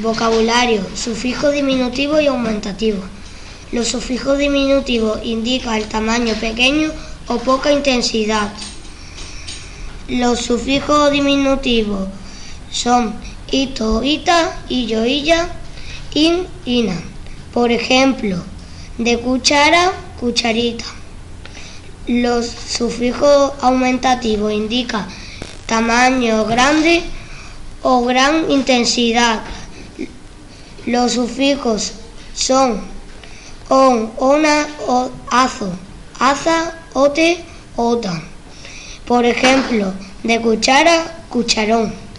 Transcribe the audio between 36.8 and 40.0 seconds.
ote, ota. Por ejemplo,